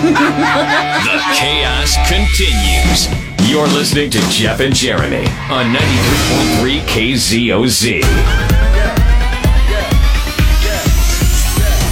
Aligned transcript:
The 0.00 1.20
chaos 1.34 1.94
continues. 2.08 3.06
You're 3.50 3.66
listening 3.66 4.10
to 4.12 4.18
Jeff 4.30 4.60
and 4.60 4.74
Jeremy 4.74 5.26
on 5.50 5.74
93.3 5.74 6.80
KZOZ. 6.86 8.00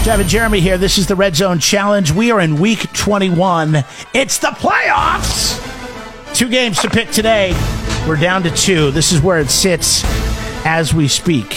Jeff 0.04 0.20
and 0.20 0.26
Jeremy 0.26 0.60
here. 0.60 0.78
This 0.78 0.96
is 0.96 1.06
the 1.06 1.16
Red 1.16 1.36
Zone 1.36 1.58
Challenge. 1.58 2.10
We 2.12 2.30
are 2.30 2.40
in 2.40 2.58
week 2.58 2.90
21. 2.94 3.84
It's 4.14 4.38
the 4.38 4.48
playoffs. 4.48 5.62
Two 6.34 6.48
games 6.48 6.80
to 6.80 6.88
pick 6.88 7.10
today. 7.10 7.52
We're 8.08 8.16
down 8.16 8.42
to 8.44 8.50
two. 8.50 8.90
This 8.90 9.12
is 9.12 9.20
where 9.20 9.38
it 9.38 9.50
sits 9.50 10.02
as 10.64 10.94
we 10.94 11.08
speak. 11.08 11.50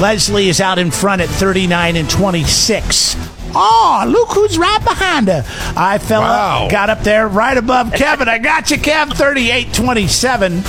Leslie 0.00 0.48
is 0.48 0.62
out 0.62 0.78
in 0.78 0.90
front 0.90 1.20
at 1.20 1.28
39 1.28 1.96
and 1.96 2.08
26. 2.08 3.33
Oh, 3.56 4.04
look 4.08 4.30
who's 4.32 4.58
right 4.58 4.82
behind 4.82 5.28
her. 5.28 5.44
I 5.76 5.98
fell 5.98 6.22
Wow. 6.22 6.64
up, 6.64 6.70
got 6.70 6.90
up 6.90 7.02
there 7.02 7.28
right 7.28 7.56
above 7.56 7.92
Kevin. 7.92 8.28
I 8.28 8.38
got 8.38 8.70
you, 8.70 8.76
Kev, 8.78 9.12
38 9.12 9.72
27. 9.72 10.62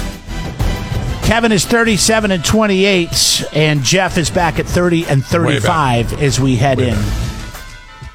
Kevin 1.23 1.52
is 1.52 1.66
37 1.66 2.30
and 2.31 2.45
28, 2.45 3.44
and 3.53 3.81
Jeff 3.81 4.17
is 4.20 4.30
back 4.30 4.59
at 4.59 4.67
30 4.67 5.05
and 5.08 5.25
35 5.25 6.21
as 6.21 6.39
we 6.39 6.55
head 6.55 6.80
in 6.80 6.95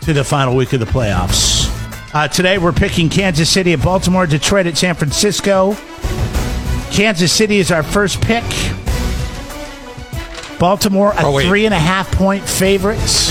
to 0.02 0.12
the 0.12 0.23
final 0.23 0.55
week 0.55 0.73
of 0.73 0.79
the 0.80 0.87
playoffs. 0.87 1.66
Uh, 2.15 2.29
today 2.29 2.59
we're 2.59 2.73
picking 2.73 3.09
Kansas 3.09 3.51
City 3.51 3.73
at 3.73 3.82
Baltimore, 3.82 4.27
Detroit 4.29 4.66
at 4.66 4.79
San 4.79 4.95
Francisco. 4.95 5.77
Kansas 6.93 7.32
City 7.32 7.59
is 7.59 7.73
our 7.73 7.82
first 7.82 8.21
pick. 8.21 8.45
Baltimore, 10.60 11.12
a 11.12 11.24
Oh, 11.24 11.41
three 11.41 11.65
and 11.66 11.74
a 11.74 11.79
half 11.79 12.10
point 12.12 12.45
favorites. 12.48 13.30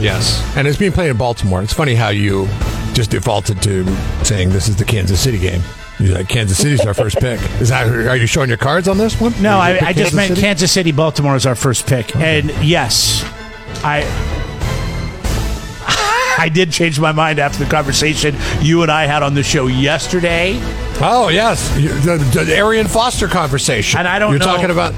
Yes. 0.00 0.42
And 0.56 0.66
it's 0.68 0.78
being 0.78 0.92
played 0.92 1.10
in 1.10 1.16
Baltimore. 1.16 1.62
It's 1.62 1.72
funny 1.72 1.94
how 1.94 2.08
you 2.10 2.46
just 2.92 3.10
defaulted 3.10 3.62
to 3.62 3.84
saying 4.24 4.50
this 4.50 4.68
is 4.68 4.76
the 4.76 4.84
Kansas 4.84 5.20
City 5.20 5.38
game. 5.38 5.62
You're 5.98 6.14
like, 6.14 6.28
Kansas 6.28 6.58
City's 6.58 6.84
our 6.84 6.92
first 6.92 7.16
pick. 7.18 7.40
Is 7.60 7.70
that, 7.70 7.88
are 7.88 8.16
you 8.16 8.26
showing 8.26 8.48
your 8.50 8.58
cards 8.58 8.86
on 8.86 8.98
this 8.98 9.18
one? 9.18 9.32
No, 9.40 9.56
I, 9.58 9.76
I 9.76 9.78
pick 9.94 9.96
just 9.96 10.14
meant 10.14 10.28
City? 10.28 10.40
Kansas 10.42 10.70
City, 10.70 10.92
Baltimore 10.92 11.36
is 11.36 11.46
our 11.46 11.54
first 11.54 11.86
pick. 11.86 12.14
And 12.16 12.50
yes, 12.62 13.24
I 13.82 14.02
I 16.38 16.50
did 16.50 16.70
change 16.70 17.00
my 17.00 17.12
mind 17.12 17.38
after 17.38 17.64
the 17.64 17.70
conversation 17.70 18.36
you 18.60 18.82
and 18.82 18.92
I 18.92 19.06
had 19.06 19.22
on 19.22 19.32
the 19.32 19.42
show 19.42 19.68
yesterday. 19.68 20.58
Oh, 21.00 21.28
yes. 21.32 21.74
The, 21.74 22.18
the 22.44 22.54
Arian 22.54 22.86
Foster 22.88 23.26
conversation. 23.26 23.98
And 23.98 24.06
I 24.06 24.18
don't 24.18 24.32
You're 24.32 24.40
know- 24.40 24.44
talking 24.44 24.70
about, 24.70 24.92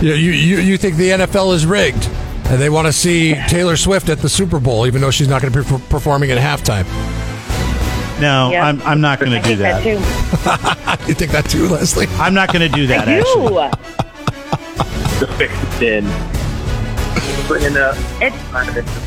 you, 0.00 0.14
you, 0.14 0.30
you 0.32 0.58
you 0.58 0.76
think 0.78 0.96
the 0.96 1.10
NFL 1.10 1.52
is 1.54 1.66
rigged. 1.66 2.08
And 2.46 2.60
they 2.60 2.68
want 2.70 2.86
to 2.86 2.92
see 2.92 3.34
Taylor 3.48 3.76
Swift 3.76 4.08
at 4.08 4.18
the 4.18 4.28
Super 4.28 4.60
Bowl, 4.60 4.86
even 4.86 5.00
though 5.00 5.10
she's 5.10 5.28
not 5.28 5.40
going 5.42 5.52
to 5.52 5.62
be 5.62 5.68
performing 5.88 6.30
at 6.30 6.38
halftime. 6.38 6.84
No, 8.20 8.50
Yeah. 8.52 8.66
I'm, 8.66 8.80
I'm 8.82 9.00
not 9.00 9.18
going 9.18 9.32
to 9.32 9.38
do 9.40 9.56
think 9.56 9.58
that, 9.60 9.82
that. 9.82 10.98
too. 10.98 11.04
You 11.08 11.14
think 11.14 11.32
that 11.32 11.46
too, 11.50 11.68
Leslie? 11.68 12.06
I'm 12.12 12.32
not 12.32 12.52
going 12.52 12.68
to 12.70 12.74
do 12.74 12.86
that. 12.86 13.08
Actually. 13.08 13.54
You. 13.54 15.26
to 15.26 15.32
fix 15.34 15.52
it 15.80 16.04
in. 16.04 16.04
Bringing 17.48 17.76
up 17.76 17.94
It's 18.22 18.36
I 18.54 18.64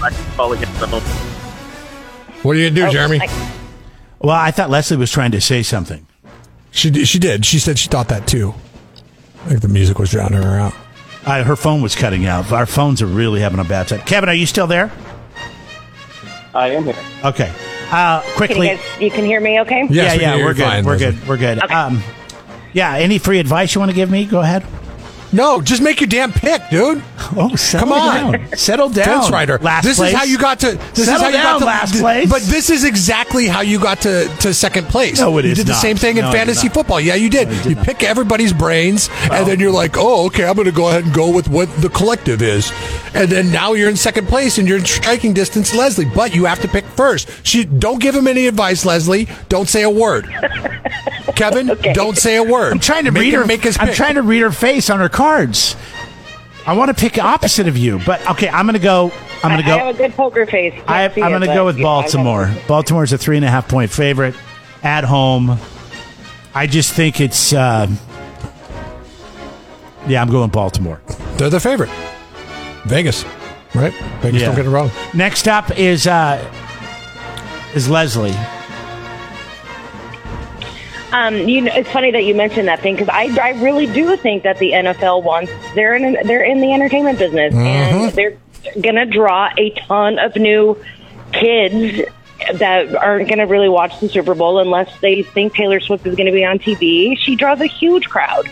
can 0.09 0.11
fall 0.35 0.53
against 0.53 0.79
the 0.79 0.87
home. 0.87 1.01
What 2.43 2.55
are 2.55 2.59
you 2.59 2.65
going 2.69 2.75
to 2.75 2.81
do, 2.81 2.87
oh, 2.87 2.91
Jeremy? 2.91 3.19
I- 3.21 3.51
Well, 4.19 4.35
I 4.35 4.51
thought 4.51 4.69
Leslie 4.69 4.97
was 4.97 5.11
trying 5.11 5.31
to 5.31 5.41
say 5.41 5.63
something. 5.63 6.05
She 6.71 6.89
did- 6.91 7.07
she 7.07 7.17
did. 7.19 7.45
She 7.45 7.59
said 7.59 7.79
she 7.79 7.87
thought 7.87 8.09
that 8.09 8.27
too. 8.27 8.53
I 9.45 9.49
think 9.49 9.61
the 9.61 9.67
music 9.69 9.97
was 9.99 10.11
drowning 10.11 10.41
her 10.43 10.59
out. 10.59 10.73
Uh, 11.27 11.43
her 11.43 11.57
phone 11.57 11.81
was 11.81 11.93
cutting 11.93 12.25
out. 12.25 12.51
Our 12.53 12.65
phones 12.65 13.01
are 13.01 13.05
really 13.07 13.41
having 13.41 13.59
a 13.59 13.65
bad 13.65 13.89
time. 13.89 13.99
Kevin, 14.01 14.29
are 14.29 14.33
you 14.33 14.45
still 14.45 14.65
there? 14.67 14.91
I 16.55 16.69
am 16.69 16.85
here. 16.85 16.95
Okay. 17.23 17.51
Uh, 17.91 18.21
can 18.21 18.29
you 18.29 18.35
quickly. 18.37 18.67
guys 18.67 18.79
you 18.99 19.11
can 19.11 19.25
hear 19.25 19.39
me 19.41 19.59
okay? 19.61 19.87
Yes, 19.89 20.19
yeah, 20.19 20.35
we 20.35 20.39
yeah, 20.39 20.45
we're 20.45 20.53
good. 20.53 20.63
fine, 20.63 20.85
we're 20.85 20.93
Leslie. 20.93 21.11
good. 21.11 21.27
We're 21.27 21.37
good. 21.37 21.63
Okay. 21.63 21.73
Um, 21.73 22.01
yeah. 22.73 22.93
Any 22.95 23.17
free 23.17 23.39
advice 23.39 23.75
you 23.75 23.79
want 23.79 23.91
to 23.91 23.95
give 23.95 24.09
me? 24.09 24.25
Go 24.25 24.39
ahead. 24.39 24.65
No, 25.33 25.59
just 25.61 25.81
make 25.81 25.99
your 25.99 26.07
damn 26.07 26.31
pick, 26.31 26.61
dude. 26.69 27.03
Oh, 27.35 27.53
settle 27.57 27.89
Come 27.89 27.91
on. 27.91 28.31
down. 28.31 28.57
Settle 28.57 28.89
down. 28.89 29.05
Fence 29.05 29.29
rider. 29.31 29.57
Last 29.57 29.83
this 29.83 29.97
place. 29.97 30.11
is 30.13 30.17
how 30.17 30.23
you 30.23 30.37
got 30.37 30.59
to. 30.61 30.71
This 30.95 31.05
Settle 31.05 31.15
is 31.15 31.21
how 31.21 31.27
you 31.27 31.33
down, 31.33 31.43
got 31.55 31.59
to 31.59 31.65
last 31.65 31.91
th- 31.91 32.01
place. 32.01 32.29
But 32.29 32.41
this 32.43 32.69
is 32.69 32.85
exactly 32.85 33.47
how 33.47 33.61
you 33.61 33.79
got 33.79 33.99
to, 34.01 34.27
to 34.39 34.53
second 34.53 34.87
place. 34.87 35.19
No, 35.19 35.37
it 35.37 35.43
you 35.45 35.51
is 35.51 35.57
did 35.57 35.67
the 35.67 35.73
not. 35.73 35.81
same 35.81 35.97
thing 35.97 36.17
in 36.17 36.23
No, 36.23 36.29
it 36.29 36.33
is 36.33 36.37
fantasy 36.39 36.67
not. 36.67 36.73
football. 36.75 37.01
Yeah, 37.01 37.15
you 37.15 37.29
did. 37.29 37.49
No, 37.49 37.53
you 37.53 37.59
did 37.63 37.69
you 37.71 37.75
not. 37.75 37.85
pick 37.85 38.03
everybody's 38.03 38.53
brains, 38.53 39.09
and 39.29 39.45
then 39.45 39.59
you're 39.59 39.71
like, 39.73 39.95
oh, 39.97 40.27
okay, 40.27 40.45
I'm 40.45 40.55
going 40.55 40.67
to 40.67 40.71
go 40.71 40.87
ahead 40.87 41.03
and 41.03 41.13
go 41.13 41.29
with 41.29 41.49
what 41.49 41.67
the 41.81 41.89
collective 41.89 42.41
is, 42.41 42.71
and 43.13 43.29
then 43.29 43.51
now 43.51 43.73
you're 43.73 43.89
in 43.89 43.97
second 43.97 44.27
place 44.27 44.57
and 44.57 44.67
you're 44.67 44.77
in 44.77 44.85
striking 44.85 45.33
distance, 45.33 45.75
Leslie. 45.75 46.05
But 46.05 46.33
you 46.33 46.45
have 46.45 46.61
to 46.61 46.67
pick 46.69 46.85
first. 46.85 47.29
She 47.45 47.65
don't 47.65 47.99
give 48.01 48.15
him 48.15 48.27
any 48.27 48.47
advice, 48.47 48.85
Leslie. 48.85 49.27
Don't 49.49 49.67
say 49.67 49.83
a 49.83 49.89
word. 49.89 50.27
Kevin, 51.37 51.67
don't 51.93 52.17
say 52.17 52.35
a 52.35 52.43
word. 52.43 52.73
I'm 52.73 52.79
trying 52.79 53.05
to 53.05 53.11
make 53.11 53.21
read 53.21 53.33
him 53.33 53.41
her. 53.41 53.45
Make 53.47 53.61
his 53.63 53.77
I'm 53.79 53.87
pick. 53.87 53.95
trying 53.95 54.15
to 54.15 54.21
read 54.21 54.41
her 54.41 54.51
face 54.51 54.89
on 54.89 54.99
her 54.99 55.09
cards. 55.09 55.75
I 56.65 56.73
want 56.73 56.89
to 56.89 56.93
pick 56.99 57.17
opposite 57.17 57.67
of 57.67 57.77
you, 57.77 57.99
but 58.05 58.27
okay. 58.31 58.49
I'm 58.49 58.65
going 58.65 58.73
to 58.73 58.79
go. 58.79 59.11
I'm 59.43 59.51
going 59.51 59.63
to 59.63 59.69
I, 59.71 59.75
I 59.75 59.77
go. 59.79 59.85
have 59.85 59.95
a 59.95 59.97
good 59.97 60.13
poker 60.13 60.45
face. 60.45 60.73
Can't 60.73 60.89
I, 60.89 61.03
I'm 61.05 61.13
going 61.31 61.41
to 61.41 61.47
but, 61.47 61.53
go 61.53 61.65
with 61.65 61.77
yeah, 61.77 61.83
Baltimore. 61.83 62.47
it. 62.53 62.67
Baltimore's 62.67 63.13
a 63.13 63.17
three 63.17 63.37
and 63.37 63.45
a 63.45 63.49
half 63.49 63.69
point 63.69 63.89
favorite 63.91 64.35
at 64.83 65.03
home. 65.05 65.57
I 66.53 66.67
just 66.67 66.93
think 66.93 67.21
it's. 67.21 67.53
Uh, 67.53 67.87
yeah, 70.07 70.21
I'm 70.21 70.29
going 70.29 70.49
Baltimore. 70.49 71.01
They're 71.37 71.49
the 71.49 71.59
favorite. 71.59 71.89
Vegas, 72.85 73.23
right? 73.75 73.93
Vegas 74.21 74.41
Yeah. 74.41 74.47
don't 74.47 74.55
get 74.55 74.65
it 74.65 74.69
wrong. 74.69 74.89
Next 75.13 75.47
up 75.47 75.77
is 75.77 76.07
uh, 76.07 76.43
is 77.75 77.89
Leslie. 77.89 78.33
Um, 81.11 81.35
you 81.47 81.61
know, 81.61 81.71
it's 81.73 81.89
funny 81.91 82.11
that 82.11 82.25
you 82.25 82.35
mentioned 82.35 82.67
that 82.67 82.81
thing 82.81 82.95
because 82.95 83.09
I, 83.09 83.29
I 83.41 83.49
really 83.61 83.87
do 83.87 84.17
think 84.17 84.43
that 84.43 84.57
the 84.59 84.71
NFL 84.71 85.23
wants 85.23 85.51
they're 85.73 85.95
in 85.95 86.17
they're 86.27 86.43
in 86.43 86.59
the 86.59 86.73
entertainment 86.73 87.17
business 87.17 87.53
and 87.53 88.11
they're 88.13 88.37
gonna 88.81 89.05
draw 89.05 89.49
a 89.57 89.69
ton 89.71 90.19
of 90.19 90.35
new 90.35 90.77
kids 91.31 92.01
that 92.55 92.93
aren't 92.95 93.29
gonna 93.29 93.47
really 93.47 93.69
watch 93.69 93.97
the 94.01 94.09
Super 94.09 94.35
Bowl 94.35 94.59
unless 94.59 94.91
they 94.99 95.23
think 95.23 95.53
Taylor 95.53 95.79
Swift 95.79 96.05
is 96.05 96.15
gonna 96.15 96.31
be 96.33 96.43
on 96.43 96.59
TV. 96.59 97.17
She 97.17 97.35
draws 97.37 97.61
a 97.61 97.67
huge 97.67 98.09
crowd. 98.09 98.49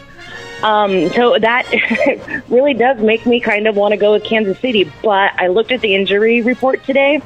Um, 0.64 1.10
so 1.10 1.38
that 1.38 2.44
really 2.50 2.74
does 2.74 3.00
make 3.02 3.26
me 3.26 3.40
kind 3.42 3.68
of 3.68 3.76
want 3.76 3.92
to 3.92 3.98
go 3.98 4.14
with 4.14 4.24
Kansas 4.24 4.58
City. 4.60 4.90
But 5.04 5.34
I 5.38 5.48
looked 5.48 5.72
at 5.74 5.82
the 5.82 5.94
injury 5.94 6.42
report 6.42 6.84
today, 6.86 7.22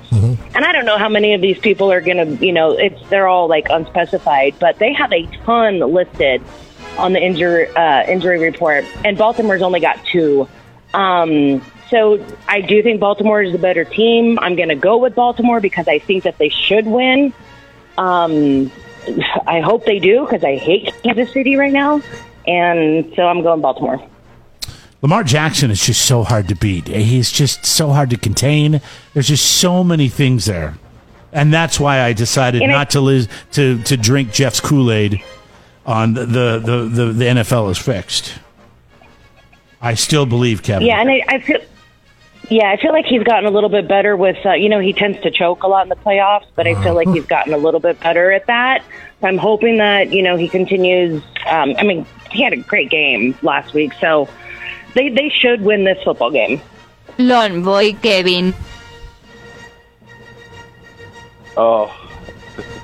and 0.55 0.65
I 0.65 0.71
don't 0.71 0.85
know 0.85 0.97
how 0.97 1.09
many 1.09 1.33
of 1.33 1.41
these 1.41 1.59
people 1.59 1.91
are 1.91 2.01
going 2.01 2.37
to, 2.37 2.45
you 2.45 2.51
know, 2.51 2.71
it's 2.71 2.99
they're 3.09 3.27
all 3.27 3.47
like 3.47 3.67
unspecified, 3.69 4.55
but 4.59 4.79
they 4.79 4.93
have 4.93 5.11
a 5.13 5.25
ton 5.45 5.79
listed 5.79 6.41
on 6.97 7.13
the 7.13 7.21
injury 7.21 7.67
uh, 7.75 8.03
injury 8.07 8.39
report, 8.39 8.85
and 9.05 9.17
Baltimore's 9.17 9.61
only 9.61 9.79
got 9.79 10.03
two. 10.05 10.47
Um, 10.93 11.63
so 11.89 12.23
I 12.47 12.61
do 12.61 12.81
think 12.83 12.99
Baltimore 12.99 13.41
is 13.41 13.51
the 13.51 13.57
better 13.57 13.85
team. 13.85 14.37
I'm 14.39 14.55
going 14.55 14.69
to 14.69 14.75
go 14.75 14.97
with 14.97 15.15
Baltimore 15.15 15.59
because 15.59 15.87
I 15.87 15.99
think 15.99 16.23
that 16.23 16.37
they 16.37 16.49
should 16.49 16.85
win. 16.85 17.33
Um, 17.97 18.71
I 19.47 19.61
hope 19.61 19.85
they 19.85 19.99
do 19.99 20.25
because 20.25 20.43
I 20.43 20.57
hate 20.57 20.93
Kansas 21.03 21.31
City 21.33 21.55
right 21.55 21.71
now, 21.71 22.01
and 22.47 23.11
so 23.15 23.23
I'm 23.23 23.41
going 23.41 23.61
Baltimore. 23.61 24.03
Lamar 25.01 25.23
Jackson 25.23 25.71
is 25.71 25.85
just 25.85 26.05
so 26.05 26.23
hard 26.23 26.47
to 26.49 26.55
beat. 26.55 26.87
He's 26.87 27.31
just 27.31 27.65
so 27.65 27.89
hard 27.91 28.09
to 28.09 28.17
contain. 28.17 28.81
There's 29.13 29.27
just 29.29 29.45
so 29.59 29.83
many 29.83 30.09
things 30.09 30.45
there, 30.45 30.75
and 31.31 31.53
that's 31.53 31.79
why 31.79 32.01
I 32.01 32.13
decided 32.13 32.61
And 32.61 32.71
I- 32.71 32.75
not 32.75 32.89
to 32.91 33.01
liz- 33.01 33.29
to 33.53 33.81
to 33.83 33.95
drink 33.97 34.31
Jeff's 34.33 34.59
Kool 34.59 34.91
Aid. 34.91 35.23
On 35.85 36.13
the 36.13 36.25
the, 36.25 36.59
the 36.63 36.77
the 37.05 37.05
the 37.13 37.25
NFL 37.25 37.71
is 37.71 37.77
fixed. 37.79 38.33
I 39.81 39.93
still 39.95 40.25
believe 40.25 40.61
Kevin. 40.61 40.87
Yeah, 40.87 40.99
and 41.01 41.09
I, 41.09 41.23
I 41.27 41.39
feel. 41.39 41.59
Yeah, 42.49 42.69
I 42.71 42.77
feel 42.77 42.91
like 42.91 43.05
he's 43.05 43.23
gotten 43.23 43.45
a 43.45 43.51
little 43.51 43.69
bit 43.69 43.87
better 43.87 44.17
with, 44.17 44.43
uh, 44.43 44.53
you 44.53 44.69
know, 44.69 44.79
he 44.79 44.91
tends 44.91 45.19
to 45.21 45.29
choke 45.29 45.61
a 45.61 45.67
lot 45.67 45.83
in 45.83 45.89
the 45.89 45.95
playoffs, 45.95 46.47
but 46.55 46.65
I 46.65 46.81
feel 46.81 46.95
like 46.95 47.07
he's 47.09 47.27
gotten 47.27 47.53
a 47.53 47.57
little 47.57 47.79
bit 47.79 47.99
better 47.99 48.31
at 48.31 48.47
that. 48.47 48.83
I'm 49.21 49.37
hoping 49.37 49.77
that, 49.77 50.11
you 50.11 50.23
know, 50.23 50.35
he 50.35 50.47
continues. 50.49 51.21
Um, 51.45 51.75
I 51.77 51.83
mean, 51.83 52.07
he 52.31 52.41
had 52.41 52.53
a 52.53 52.57
great 52.57 52.89
game 52.89 53.37
last 53.43 53.75
week, 53.75 53.93
so 54.01 54.27
they, 54.93 55.09
they 55.09 55.29
should 55.29 55.61
win 55.61 55.83
this 55.83 56.01
football 56.03 56.31
game. 56.31 56.61
Lon 57.17 57.63
voy, 57.63 57.93
Kevin. 57.93 58.53
Oh, 61.57 61.87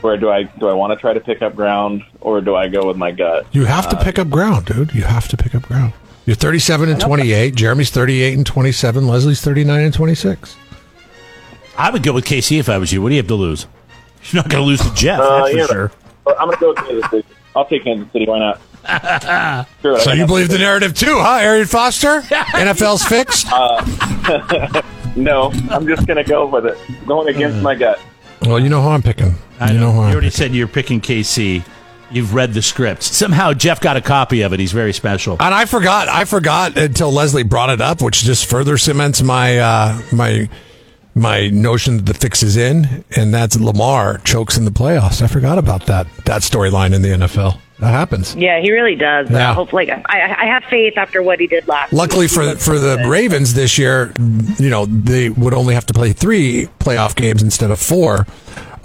where 0.02 0.18
do 0.18 0.30
I 0.30 0.44
do 0.44 0.68
I 0.68 0.74
want 0.74 0.92
to 0.92 0.98
try 1.00 1.14
to 1.14 1.20
pick 1.20 1.42
up 1.42 1.56
ground 1.56 2.04
or 2.22 2.42
do 2.42 2.56
I 2.56 2.68
go 2.68 2.86
with 2.88 2.98
my 2.98 3.12
gut? 3.12 3.46
You 3.52 3.66
have 3.66 3.90
to 3.90 3.96
pick 4.04 4.20
up 4.20 4.30
ground, 4.30 4.66
dude. 4.66 4.94
You 4.94 5.04
have 5.04 5.28
to 5.30 5.38
pick 5.38 5.56
up 5.56 5.64
ground. 5.64 5.94
You're 6.26 6.36
37 6.36 6.90
and 6.90 7.00
28. 7.00 7.56
Jeremy's 7.56 7.92
38 7.92 8.34
and 8.36 8.46
27. 8.46 9.08
Leslie's 9.08 9.42
39 9.42 9.80
and 9.82 9.94
26. 9.94 10.56
I 11.78 11.92
would 11.92 12.04
go 12.04 12.14
with 12.14 12.26
KC 12.26 12.60
if 12.60 12.68
I 12.68 12.78
was 12.80 12.92
you. 12.92 13.02
What 13.02 13.10
do 13.10 13.16
you 13.16 13.20
have 13.22 13.28
to 13.28 13.36
lose? 13.36 13.68
You're 14.32 14.42
not 14.42 14.50
going 14.50 14.64
to 14.64 14.68
lose 14.68 14.82
to 14.82 14.92
Jeff, 14.96 15.20
Uh, 15.20 15.38
that's 15.40 15.52
for 15.52 15.58
yeah. 15.58 15.66
sure. 15.68 15.92
I'm 16.28 16.48
gonna 16.50 16.58
go 16.60 16.70
with 16.70 16.78
Kansas 16.80 17.10
City. 17.12 17.28
I'll 17.56 17.66
take 17.68 17.84
Kansas 17.84 18.12
City. 18.12 18.26
Why 18.26 18.40
not? 18.40 18.60
Sure, 19.82 20.00
So 20.00 20.14
you 20.14 20.26
believe 20.28 20.50
the 20.50 20.58
narrative 20.58 20.94
too, 20.94 21.18
huh, 21.20 21.40
Arian 21.42 21.68
Foster? 21.68 22.22
NFL's 22.22 23.04
fixed. 23.04 23.48
No, 25.16 25.50
I'm 25.70 25.88
just 25.88 26.06
gonna 26.08 26.26
go 26.26 26.46
with 26.46 26.66
it. 26.66 26.78
Going 27.08 27.34
against 27.34 27.62
my 27.64 27.74
gut. 27.74 28.02
Well, 28.42 28.60
you 28.60 28.68
know 28.68 28.82
who 28.82 28.90
I'm 28.90 29.02
picking. 29.02 29.34
I 29.62 29.72
you 29.72 29.80
know, 29.80 29.92
who 29.94 30.00
You 30.00 30.04
I'm 30.04 30.12
already 30.12 30.28
picking. 30.28 30.32
said 30.32 30.54
you're 30.54 30.68
picking 30.68 31.00
KC. 31.00 31.64
You've 32.12 32.34
read 32.34 32.54
the 32.54 32.62
script. 32.62 33.02
Somehow 33.02 33.54
Jeff 33.54 33.80
got 33.80 33.96
a 33.96 34.02
copy 34.02 34.42
of 34.42 34.52
it. 34.52 34.60
He's 34.60 34.74
very 34.74 34.92
special. 34.92 35.38
And 35.40 35.54
I 35.56 35.66
forgot. 35.66 36.10
I 36.10 36.26
forgot 36.26 36.78
until 36.78 37.14
Leslie 37.14 37.44
brought 37.44 37.70
it 37.70 37.80
up, 37.80 38.02
which 38.02 38.24
just 38.24 38.46
further 38.48 38.78
cements 38.78 39.22
my 39.24 39.58
uh, 39.58 40.02
my 40.12 40.50
my 41.16 41.48
notion 41.48 41.98
that 41.98 42.06
the 42.06 42.14
fix 42.14 42.44
is 42.44 42.58
in, 42.58 43.04
and 43.16 43.34
that's 43.34 43.58
Lamar 43.60 44.18
chokes 44.20 44.58
in 44.58 44.66
the 44.66 44.72
playoffs. 44.72 45.22
I 45.22 45.28
forgot 45.28 45.58
about 45.58 45.86
that 45.88 46.08
that 46.26 46.42
storyline 46.42 46.94
in 46.94 47.02
the 47.02 47.10
NFL. 47.10 47.60
That 47.80 47.92
happens. 47.92 48.36
Yeah, 48.36 48.62
he 48.62 48.72
really 48.72 48.96
does. 48.96 49.30
Yeah. 49.30 49.52
Uh, 49.52 49.54
hopefully, 49.54 49.92
I, 49.92 50.02
I 50.10 50.46
have 50.46 50.64
faith 50.66 50.98
after 50.98 51.22
what 51.22 51.40
he 51.42 51.48
did 51.48 51.68
last. 51.68 51.92
Luckily 51.92 52.26
week. 52.26 52.32
For 52.32 52.44
looked 52.46 52.62
for 52.62 52.80
the 52.80 52.98
good. 52.98 53.08
Ravens 53.08 53.54
this 53.54 53.78
year, 53.78 54.14
you 54.60 54.70
know 54.70 54.86
they 54.86 55.30
would 55.30 55.54
only 55.54 55.74
have 55.74 55.86
to 55.88 55.94
play 55.94 56.14
three 56.14 56.68
playoff 56.80 57.16
games 57.16 57.42
instead 57.44 57.72
of 57.72 57.80
four 57.80 58.26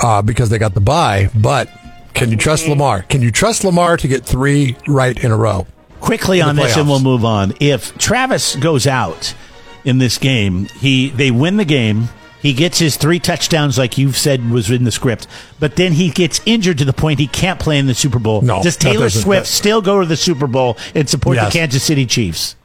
uh, 0.00 0.22
because 0.22 0.50
they 0.50 0.58
got 0.58 0.74
the 0.74 0.80
bye. 0.80 1.30
But 1.34 1.68
can 2.14 2.30
you 2.30 2.36
trust 2.36 2.62
Mm-hmm. 2.64 2.72
Lamar? 2.72 3.02
Can 3.02 3.22
you 3.22 3.30
trust 3.30 3.62
Lamar 3.64 3.96
to 3.96 4.08
get 4.08 4.24
three 4.24 4.76
right 4.88 5.16
in 5.22 5.30
a 5.30 5.36
row? 5.36 5.66
Quickly 6.00 6.40
In 6.40 6.46
the 6.46 6.50
on 6.50 6.56
this, 6.56 6.76
and 6.76 6.88
we'll 6.88 6.98
move 7.00 7.24
on. 7.24 7.54
If 7.60 7.96
Travis 7.98 8.56
goes 8.56 8.86
out 8.86 9.34
in 9.84 9.98
this 9.98 10.18
game, 10.18 10.66
he 10.80 11.10
they 11.10 11.30
win 11.30 11.56
the 11.56 11.64
game. 11.64 12.08
He 12.40 12.52
gets 12.54 12.78
his 12.78 12.96
three 12.96 13.18
touchdowns, 13.18 13.76
like 13.76 13.98
you've 13.98 14.16
said 14.16 14.50
was 14.50 14.70
in 14.70 14.84
the 14.84 14.90
script, 14.90 15.26
but 15.58 15.76
then 15.76 15.92
he 15.92 16.08
gets 16.10 16.40
injured 16.46 16.78
to 16.78 16.84
the 16.86 16.92
point 16.94 17.18
he 17.20 17.26
can't 17.26 17.60
play 17.60 17.78
in 17.78 17.86
the 17.86 17.94
Super 17.94 18.18
Bowl. 18.18 18.40
No, 18.40 18.62
Does 18.62 18.76
Taylor 18.76 19.10
Swift 19.10 19.44
that- 19.46 19.50
still 19.52 19.82
go 19.82 20.00
to 20.00 20.06
the 20.06 20.16
Super 20.16 20.46
Bowl 20.46 20.76
and 20.94 21.08
support 21.08 21.36
Yes. 21.36 21.52
the 21.52 21.58
Kansas 21.58 21.82
City 21.82 22.06
Chiefs? 22.06 22.56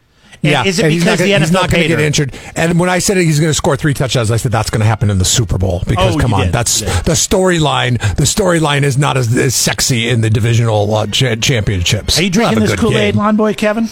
And 0.43 0.51
Yeah, 0.51 0.63
is 0.65 0.79
it 0.79 0.83
and 0.83 0.91
he's 0.93 1.03
because 1.03 1.19
not 1.19 1.25
gonna, 1.25 1.37
NFL 1.37 1.39
he's 1.39 1.51
not 1.51 1.69
going 1.71 1.81
to 1.83 1.87
get 1.89 1.99
injured? 1.99 2.33
And 2.55 2.79
when 2.79 2.89
I 2.89 2.99
said 2.99 3.17
he's 3.17 3.39
going 3.39 3.49
to 3.49 3.53
score 3.55 3.75
three 3.75 3.93
touchdowns, 3.93 4.29
I 4.31 4.37
said 4.37 4.51
that's 4.51 4.69
going 4.69 4.81
to 4.81 4.85
happen 4.85 5.09
in 5.09 5.17
the 5.17 5.25
Super 5.25 5.57
Bowl 5.57 5.81
because 5.87 6.15
Oh, 6.15 6.19
come 6.19 6.33
on, 6.33 6.45
did. 6.45 6.53
that's 6.53 6.81
You 6.81 6.87
the 6.87 7.13
storyline. 7.13 7.99
The 8.15 8.23
storyline 8.25 8.83
is 8.83 8.97
not 8.97 9.17
as, 9.17 9.35
as 9.35 9.55
sexy 9.55 10.07
in 10.07 10.21
the 10.21 10.29
divisional 10.29 10.93
uh, 10.93 11.07
cha- 11.07 11.35
championships. 11.35 12.19
Are 12.19 12.23
you 12.23 12.29
drinking 12.29 12.59
this 12.59 12.75
Kool 12.75 12.95
Aid. 12.97 13.15
Lawn 13.15 13.35
Boy 13.37 13.53
Kevin? 13.55 13.89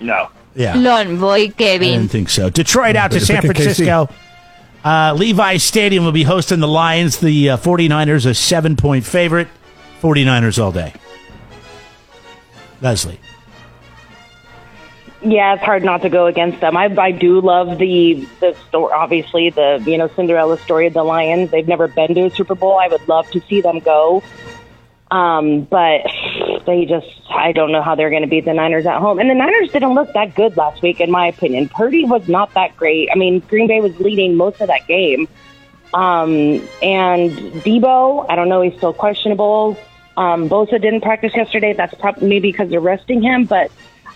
No. 0.00 0.28
Yeah. 0.56 0.74
Lon 0.76 1.18
Boy 1.20 1.44
I 1.44 1.48
didn't 1.48 2.08
think 2.08 2.30
so. 2.30 2.48
Detroit 2.50 2.96
out 2.96 3.12
to 3.12 3.20
San. 3.20 3.42
Francisco. 3.42 4.08
Uh, 4.82 5.14
Levi 5.14 5.58
Stadium 5.58 6.04
will 6.04 6.12
be 6.12 6.22
hosting 6.22 6.60
the 6.60 6.68
Lions. 6.68 7.18
The 7.18 7.50
uh, 7.50 7.56
49ers, 7.56 8.24
a 8.24 8.34
seven 8.34 8.76
point 8.76 9.04
favorite. 9.04 9.48
49ers 10.00 10.62
all 10.62 10.72
day. 10.72 10.94
Leslie. 12.80 13.20
Yeah, 15.22 15.54
it's 15.54 15.64
hard 15.64 15.82
not 15.82 16.02
to 16.02 16.08
go 16.08 16.26
against 16.26 16.60
them. 16.60 16.76
I, 16.76 16.84
I 16.98 17.10
do 17.10 17.40
love 17.40 17.78
the 17.78 18.26
the 18.40 18.56
story. 18.68 18.92
Obviously, 18.92 19.50
the 19.50 19.82
you 19.84 19.98
know 19.98 20.08
Cinderella 20.08 20.58
story 20.58 20.86
of 20.86 20.94
the 20.94 21.02
Lions. 21.02 21.50
They've 21.50 21.66
never 21.66 21.88
been 21.88 22.14
to 22.14 22.26
a 22.26 22.30
Super 22.30 22.54
Bowl. 22.54 22.78
I 22.78 22.88
would 22.88 23.06
love 23.08 23.28
to 23.32 23.40
see 23.40 23.60
them 23.60 23.80
go, 23.80 24.22
um, 25.10 25.62
but 25.62 26.02
they 26.66 26.84
just 26.84 27.06
I 27.30 27.52
don't 27.52 27.72
know 27.72 27.82
how 27.82 27.94
they're 27.94 28.10
going 28.10 28.22
to 28.22 28.28
beat 28.28 28.44
the 28.44 28.54
Niners 28.54 28.86
at 28.86 28.98
home. 29.00 29.18
And 29.18 29.30
the 29.30 29.34
Niners 29.34 29.70
didn't 29.72 29.94
look 29.94 30.12
that 30.12 30.34
good 30.34 30.56
last 30.56 30.82
week, 30.82 31.00
in 31.00 31.10
my 31.10 31.28
opinion. 31.28 31.68
Purdy 31.68 32.04
was 32.04 32.28
not 32.28 32.52
that 32.54 32.76
great. 32.76 33.08
I 33.12 33.16
mean, 33.16 33.40
Green 33.40 33.66
Bay 33.66 33.80
was 33.80 33.98
leading 34.00 34.36
most 34.36 34.60
of 34.60 34.68
that 34.68 34.86
game, 34.86 35.28
um, 35.94 36.30
and 36.82 37.30
Deebo. 37.62 38.26
I 38.28 38.36
don't 38.36 38.48
know. 38.48 38.62
He's 38.62 38.76
still 38.76 38.92
questionable. 38.92 39.78
Um, 40.16 40.48
Bosa 40.48 40.80
didn't 40.80 41.02
practice 41.02 41.34
yesterday. 41.34 41.72
That's 41.72 41.94
probably 41.94 42.28
maybe 42.28 42.50
because 42.50 42.70
they're 42.70 42.80
resting 42.80 43.22
him, 43.22 43.44
but 43.44 43.70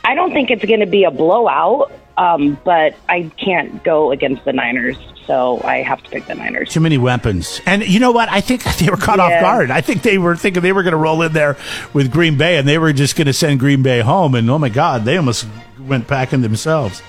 I 0.04 0.14
don't 0.14 0.32
think 0.32 0.50
it's 0.50 0.64
going 0.64 0.80
to 0.80 0.86
be 0.86 1.04
a 1.04 1.10
blowout. 1.10 1.92
Um, 2.20 2.58
but 2.64 2.94
I 3.08 3.30
can't 3.38 3.82
go 3.82 4.10
against 4.10 4.44
the 4.44 4.52
Niners, 4.52 4.98
so 5.26 5.58
I 5.64 5.78
have 5.78 6.02
to 6.02 6.10
pick 6.10 6.26
the 6.26 6.34
Niners. 6.34 6.68
Too 6.68 6.80
many 6.80 6.98
weapons. 6.98 7.62
And 7.64 7.82
you 7.82 7.98
know 7.98 8.12
what? 8.12 8.28
I 8.28 8.42
think 8.42 8.62
they 8.78 8.90
were 8.90 8.98
caught 8.98 9.20
off 9.20 9.40
guard. 9.40 9.70
I 9.70 9.80
think 9.80 10.02
they 10.02 10.18
were 10.18 10.36
thinking 10.36 10.62
they 10.62 10.72
were 10.72 10.82
going 10.82 10.92
to 10.92 10.98
roll 10.98 11.22
in 11.22 11.32
there 11.32 11.56
with 11.94 12.12
Green 12.12 12.36
Bay 12.36 12.58
and 12.58 12.68
they 12.68 12.76
were 12.76 12.92
just 12.92 13.16
going 13.16 13.26
to 13.26 13.32
send 13.32 13.58
Green 13.58 13.82
Bay 13.82 14.00
home. 14.00 14.34
And 14.34 14.50
oh 14.50 14.58
my 14.58 14.68
God, 14.68 15.06
they 15.06 15.16
almost 15.16 15.46
went 15.78 16.08
packing 16.08 16.42
themselves. 16.42 17.02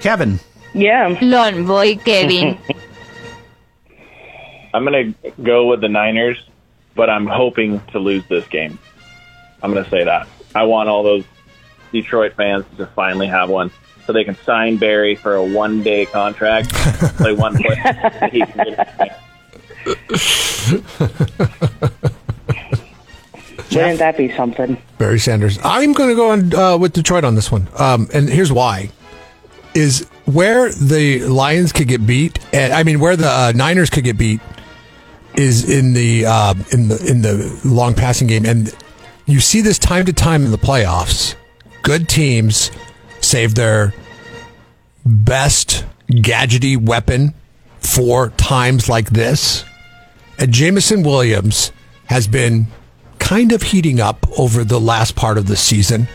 Kevin. 0.00 0.40
Yeah, 0.72 1.18
Lon 1.20 1.66
Boy 1.66 1.96
Kevin. 1.96 2.58
I'm 4.72 4.86
going 4.86 5.14
to 5.22 5.32
go 5.42 5.66
with 5.66 5.82
the 5.82 5.88
Niners, 5.88 6.38
but 6.94 7.10
I'm 7.10 7.26
hoping 7.26 7.80
to 7.92 7.98
lose 7.98 8.24
this 8.28 8.46
game. 8.48 8.78
I'm 9.62 9.72
going 9.72 9.84
to 9.84 9.90
say 9.90 10.04
that. 10.04 10.28
I 10.54 10.64
want 10.64 10.88
all 10.88 11.02
those 11.02 11.24
Detroit 11.92 12.34
fans 12.34 12.64
to 12.76 12.86
finally 12.86 13.26
have 13.26 13.48
one 13.48 13.70
so 14.06 14.12
they 14.12 14.24
can 14.24 14.36
sign 14.36 14.76
Barry 14.76 15.16
for 15.16 15.34
a 15.34 15.44
one 15.44 15.82
day 15.82 16.06
contract, 16.06 16.70
play 17.16 17.32
one 17.32 17.56
play. 17.56 17.74
can 17.74 18.30
wouldn't 23.72 23.98
that 23.98 24.16
be 24.16 24.34
something? 24.34 24.80
Barry 24.98 25.18
Sanders. 25.18 25.58
I'm 25.62 25.92
going 25.92 26.10
to 26.10 26.14
go 26.14 26.30
on 26.30 26.54
uh, 26.54 26.78
with 26.78 26.92
Detroit 26.92 27.24
on 27.24 27.34
this 27.34 27.50
one, 27.50 27.68
um, 27.78 28.08
and 28.14 28.28
here's 28.28 28.52
why: 28.52 28.90
is 29.74 30.08
where 30.24 30.70
the 30.70 31.24
Lions 31.24 31.72
could 31.72 31.88
get 31.88 32.06
beat, 32.06 32.38
and 32.54 32.72
I 32.72 32.84
mean 32.84 33.00
where 33.00 33.16
the 33.16 33.28
uh, 33.28 33.52
Niners 33.54 33.90
could 33.90 34.04
get 34.04 34.16
beat 34.16 34.40
is 35.34 35.68
in 35.68 35.92
the 35.92 36.26
uh, 36.26 36.54
in 36.72 36.88
the 36.88 37.04
in 37.08 37.22
the 37.22 37.60
long 37.64 37.94
passing 37.94 38.28
game, 38.28 38.46
and 38.46 38.74
you 39.26 39.40
see 39.40 39.60
this 39.60 39.78
time 39.78 40.06
to 40.06 40.12
time 40.12 40.44
in 40.44 40.50
the 40.50 40.58
playoffs. 40.58 41.34
Good 41.86 42.08
teams 42.08 42.72
save 43.20 43.54
their 43.54 43.94
best 45.04 45.84
gadgety 46.10 46.76
weapon 46.76 47.32
for 47.78 48.30
times 48.30 48.88
like 48.88 49.10
this. 49.10 49.64
And 50.36 50.50
Jameson 50.50 51.04
Williams 51.04 51.70
has 52.06 52.26
been 52.26 52.66
kind 53.20 53.52
of 53.52 53.62
heating 53.62 54.00
up 54.00 54.26
over 54.36 54.64
the 54.64 54.80
last 54.80 55.14
part 55.14 55.38
of 55.38 55.46
the 55.46 55.54
season. 55.54 56.08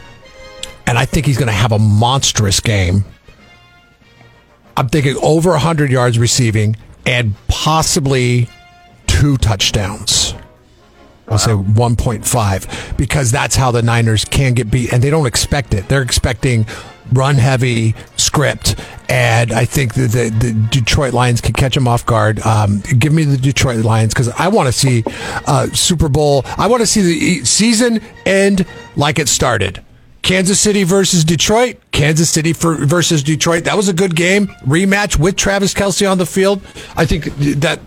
And 0.85 0.97
I 0.97 1.05
think 1.05 1.25
he's 1.25 1.37
going 1.37 1.47
to 1.47 1.53
have 1.53 1.71
a 1.71 1.79
monstrous 1.79 2.59
game. 2.59 3.05
I'm 4.75 4.89
thinking 4.89 5.15
over 5.23 5.51
100 5.51 5.89
yards 5.89 6.19
receiving 6.19 6.75
and 7.05 7.33
possibly 7.47 8.49
two 9.07 9.37
touchdowns. 9.37 10.35
I'll 11.31 11.37
say 11.37 11.51
1.5 11.51 12.97
because 12.97 13.31
that's 13.31 13.55
how 13.55 13.71
the 13.71 13.81
Niners 13.81 14.25
can 14.25 14.53
get 14.53 14.69
beat, 14.69 14.91
and 14.91 15.01
they 15.01 15.09
don't 15.09 15.25
expect 15.25 15.73
it. 15.73 15.87
They're 15.87 16.01
expecting 16.01 16.65
run 17.13 17.35
heavy 17.35 17.95
script, 18.17 18.75
and 19.09 19.51
I 19.51 19.65
think 19.65 19.93
that 19.95 20.11
the, 20.11 20.29
the 20.29 20.67
Detroit 20.69 21.13
Lions 21.13 21.41
can 21.41 21.53
catch 21.53 21.73
them 21.73 21.87
off 21.87 22.05
guard. 22.05 22.39
Um, 22.45 22.81
give 22.99 23.13
me 23.13 23.23
the 23.23 23.37
Detroit 23.37 23.83
Lions 23.85 24.13
because 24.13 24.29
I 24.29 24.49
want 24.49 24.67
to 24.67 24.73
see 24.73 25.03
uh, 25.47 25.67
Super 25.67 26.09
Bowl. 26.09 26.43
I 26.57 26.67
want 26.67 26.81
to 26.81 26.87
see 26.87 27.01
the 27.01 27.45
season 27.45 28.01
end 28.25 28.65
like 28.95 29.17
it 29.17 29.29
started. 29.29 29.83
Kansas 30.31 30.61
City 30.61 30.83
versus 30.85 31.25
Detroit. 31.25 31.75
Kansas 31.91 32.29
City 32.29 32.53
for, 32.53 32.75
versus 32.75 33.21
Detroit. 33.21 33.65
That 33.65 33.75
was 33.75 33.89
a 33.89 33.93
good 33.93 34.15
game. 34.15 34.47
Rematch 34.65 35.19
with 35.19 35.35
Travis 35.35 35.73
Kelce 35.73 36.09
on 36.09 36.17
the 36.19 36.25
field. 36.25 36.61
I 36.95 37.05
think 37.05 37.25
that 37.59 37.81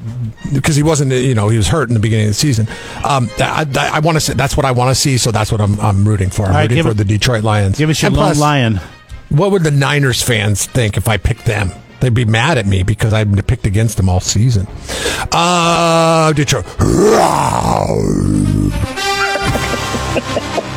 because 0.52 0.76
he 0.76 0.82
wasn't, 0.82 1.12
you 1.12 1.34
know, 1.34 1.48
he 1.48 1.56
was 1.56 1.68
hurt 1.68 1.88
in 1.88 1.94
the 1.94 2.00
beginning 2.00 2.26
of 2.26 2.30
the 2.32 2.34
season. 2.34 2.68
Um, 3.02 3.30
I, 3.38 3.66
I, 3.74 3.90
I 3.94 3.98
want 4.00 4.16
to 4.16 4.20
see. 4.20 4.34
That's 4.34 4.58
what 4.58 4.66
I 4.66 4.72
want 4.72 4.90
to 4.90 4.94
see. 4.94 5.16
So 5.16 5.30
that's 5.30 5.50
what 5.50 5.62
I'm, 5.62 5.80
I'm 5.80 6.06
rooting 6.06 6.28
for. 6.28 6.44
I'm 6.44 6.52
right, 6.52 6.68
rooting 6.68 6.84
for 6.84 6.90
it- 6.90 6.98
the 6.98 7.06
Detroit 7.06 7.44
Lions. 7.44 7.78
Give 7.78 7.88
us 7.88 8.02
your 8.02 8.10
plus, 8.10 8.38
lion. 8.38 8.78
What 9.30 9.50
would 9.52 9.62
the 9.64 9.70
Niners 9.70 10.22
fans 10.22 10.66
think 10.66 10.98
if 10.98 11.08
I 11.08 11.16
picked 11.16 11.46
them? 11.46 11.70
They'd 12.00 12.12
be 12.12 12.26
mad 12.26 12.58
at 12.58 12.66
me 12.66 12.82
because 12.82 13.14
I've 13.14 13.32
been 13.32 13.42
picked 13.42 13.64
against 13.64 13.96
them 13.96 14.10
all 14.10 14.20
season. 14.20 14.66
Uh, 15.32 16.34
Detroit. 16.34 16.66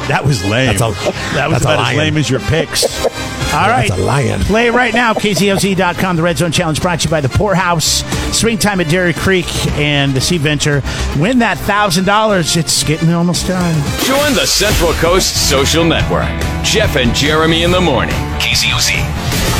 That 0.08 0.24
was 0.26 0.44
lame. 0.46 0.68
That's 0.78 0.82
a- 0.82 1.12
that 1.36 1.48
was 1.50 1.62
that's 1.62 1.66
about 1.66 1.92
as 1.92 1.98
lame 1.98 2.18
as 2.18 2.30
your 2.30 2.40
picks. 2.42 3.06
All 3.54 3.68
right. 3.70 3.88
That's 3.90 4.00
a 4.02 4.04
lion. 4.04 4.42
Play 4.42 4.70
right 4.70 4.94
now. 4.94 5.14
KZOZ.com. 5.14 6.16
The 6.18 6.22
Red 6.22 6.38
Zone 6.38 6.52
Challenge 6.52 6.82
brought 6.82 7.00
to 7.00 7.06
you 7.08 7.12
by 7.12 7.22
the 7.22 7.30
Poorhouse. 7.30 8.04
Swing 8.38 8.58
time 8.58 8.82
at 8.82 8.90
Dairy 8.90 9.14
Creek 9.14 9.48
and 9.78 10.14
the 10.14 10.22
Sea 10.22 10.38
Venture. 10.38 10.82
Win 11.18 11.40
that 11.40 11.58
$1,000. 11.58 12.58
It's 12.58 12.84
getting 12.84 13.10
almost 13.14 13.48
done. 13.48 13.74
Join 14.04 14.34
the 14.34 14.46
Central 14.46 14.92
Coast 14.94 15.50
Social 15.50 15.84
Network. 15.86 16.28
Jeff 16.64 16.96
and 16.98 17.16
Jeremy 17.16 17.64
in 17.64 17.72
the 17.72 17.82
morning. 17.82 18.16
KZOZ. 18.40 19.57